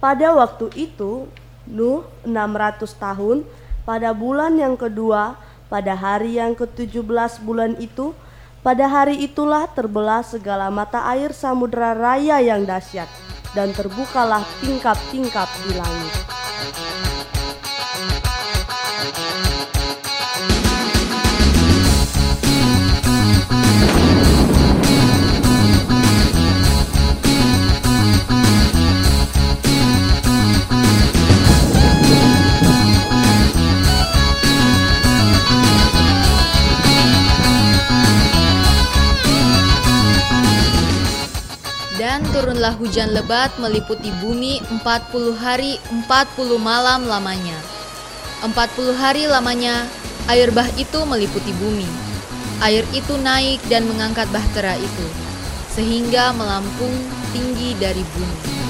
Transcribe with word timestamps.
Pada 0.00 0.32
waktu 0.32 0.72
itu, 0.80 1.28
Nuh 1.68 2.08
600 2.24 2.88
tahun, 2.96 3.44
pada 3.84 4.16
bulan 4.16 4.56
yang 4.56 4.72
kedua, 4.74 5.36
pada 5.68 5.92
hari 5.92 6.40
yang 6.40 6.56
ke-17 6.56 7.44
bulan 7.44 7.76
itu, 7.76 8.16
pada 8.64 8.88
hari 8.88 9.20
itulah 9.20 9.68
terbelah 9.68 10.24
segala 10.24 10.72
mata 10.72 11.04
air 11.12 11.36
samudera 11.36 11.92
raya 11.92 12.40
yang 12.40 12.64
dahsyat, 12.64 13.06
dan 13.52 13.76
terbukalah 13.76 14.40
tingkap-tingkap 14.64 15.48
di 15.68 15.76
langit. 15.76 16.29
Turunlah 42.60 42.76
hujan 42.76 43.16
lebat 43.16 43.48
meliputi 43.56 44.12
bumi 44.20 44.60
40 44.84 45.32
hari 45.32 45.80
40 46.04 46.60
malam 46.60 47.08
lamanya. 47.08 47.56
40 48.44 49.00
hari 49.00 49.24
lamanya 49.24 49.88
air 50.28 50.52
bah 50.52 50.68
itu 50.76 51.00
meliputi 51.08 51.56
bumi. 51.56 51.88
Air 52.60 52.84
itu 52.92 53.16
naik 53.16 53.64
dan 53.72 53.88
mengangkat 53.88 54.28
bahtera 54.28 54.76
itu 54.76 55.06
sehingga 55.72 56.36
melampung 56.36 56.92
tinggi 57.32 57.72
dari 57.80 58.04
bumi. 58.12 58.69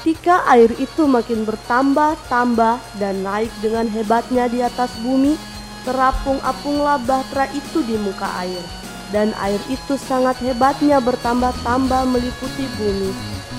Ketika 0.00 0.48
air 0.48 0.72
itu 0.80 1.04
makin 1.04 1.44
bertambah-tambah 1.44 2.80
dan 2.96 3.20
naik 3.20 3.52
dengan 3.60 3.84
hebatnya 3.84 4.48
di 4.48 4.64
atas 4.64 4.88
bumi, 5.04 5.36
terapung-apunglah 5.84 7.04
bahtera 7.04 7.44
itu 7.52 7.84
di 7.84 8.00
muka 8.00 8.24
air. 8.40 8.64
Dan 9.12 9.36
air 9.36 9.60
itu 9.68 10.00
sangat 10.00 10.40
hebatnya 10.40 11.04
bertambah-tambah 11.04 12.08
meliputi 12.16 12.64
bumi, 12.80 13.12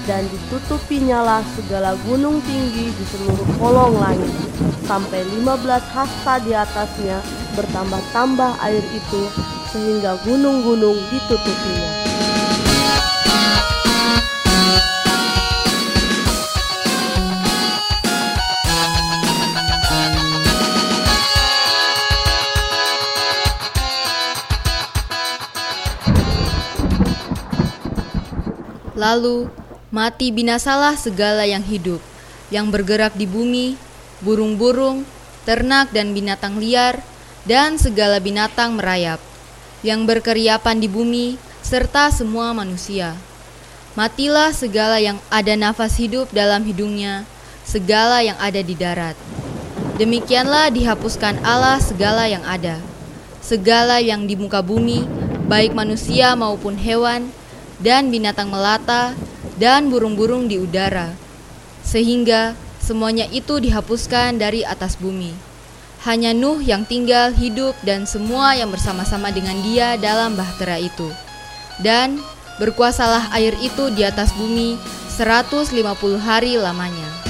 dan 0.09 0.25
ditutupinya 0.33 1.45
segala 1.53 1.93
gunung 2.09 2.41
tinggi 2.49 2.89
di 2.89 3.05
seluruh 3.13 3.45
kolong 3.61 4.01
langit, 4.01 4.33
sampai 4.89 5.21
15 5.45 5.93
hasta 5.93 6.41
di 6.41 6.57
atasnya 6.57 7.21
bertambah-tambah 7.53 8.57
air 8.65 8.81
itu, 8.97 9.29
sehingga 9.69 10.17
gunung-gunung 10.25 10.97
ditutupinya. 11.13 12.30
Lalu 29.01 29.49
mati 29.89 30.29
binasalah 30.29 30.93
segala 30.93 31.41
yang 31.49 31.65
hidup, 31.65 31.97
yang 32.53 32.69
bergerak 32.69 33.17
di 33.17 33.25
bumi, 33.25 33.73
burung-burung, 34.21 35.09
ternak 35.41 35.89
dan 35.89 36.13
binatang 36.13 36.61
liar, 36.61 37.01
dan 37.49 37.81
segala 37.81 38.21
binatang 38.21 38.77
merayap, 38.77 39.17
yang 39.81 40.05
berkeriapan 40.05 40.77
di 40.77 40.85
bumi, 40.85 41.41
serta 41.65 42.13
semua 42.13 42.53
manusia. 42.53 43.17
Matilah 43.97 44.53
segala 44.53 45.01
yang 45.01 45.17
ada 45.33 45.57
nafas 45.57 45.97
hidup 45.97 46.29
dalam 46.29 46.61
hidungnya, 46.61 47.25
segala 47.65 48.21
yang 48.21 48.37
ada 48.37 48.61
di 48.61 48.77
darat. 48.77 49.17
Demikianlah 49.97 50.69
dihapuskan 50.69 51.41
Allah 51.41 51.81
segala 51.81 52.29
yang 52.29 52.45
ada, 52.45 52.77
segala 53.41 53.97
yang 53.97 54.29
di 54.29 54.37
muka 54.37 54.61
bumi, 54.61 55.09
baik 55.49 55.73
manusia 55.73 56.37
maupun 56.37 56.77
hewan, 56.77 57.33
dan 57.81 58.13
binatang 58.13 58.49
melata, 58.49 59.13
dan 59.57 59.93
burung-burung 59.93 60.49
di 60.49 60.57
udara, 60.57 61.13
sehingga 61.85 62.57
semuanya 62.81 63.29
itu 63.29 63.61
dihapuskan 63.61 64.41
dari 64.41 64.65
atas 64.65 64.97
bumi. 64.97 65.33
Hanya 66.01 66.33
Nuh 66.33 66.57
yang 66.65 66.81
tinggal 66.81 67.29
hidup 67.29 67.77
dan 67.85 68.09
semua 68.09 68.57
yang 68.57 68.73
bersama-sama 68.73 69.29
dengan 69.29 69.53
dia 69.61 70.01
dalam 70.01 70.33
bahtera 70.33 70.81
itu. 70.81 71.13
Dan 71.77 72.17
berkuasalah 72.57 73.29
air 73.37 73.53
itu 73.61 73.93
di 73.93 74.01
atas 74.01 74.33
bumi 74.33 74.81
150 75.13 75.77
hari 76.17 76.57
lamanya. 76.57 77.20